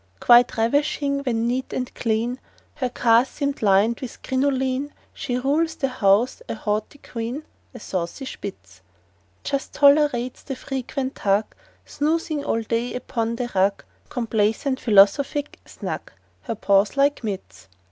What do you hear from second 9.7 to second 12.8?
tolerates the frequent hug— Snoozing all